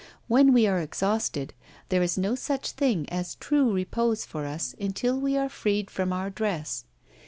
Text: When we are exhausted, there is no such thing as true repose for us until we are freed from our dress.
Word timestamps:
When 0.27 0.51
we 0.51 0.65
are 0.65 0.79
exhausted, 0.79 1.53
there 1.89 2.01
is 2.01 2.17
no 2.17 2.33
such 2.33 2.71
thing 2.71 3.07
as 3.09 3.35
true 3.35 3.71
repose 3.71 4.25
for 4.25 4.47
us 4.47 4.73
until 4.81 5.19
we 5.19 5.37
are 5.37 5.47
freed 5.47 5.91
from 5.91 6.11
our 6.11 6.31
dress. 6.31 6.85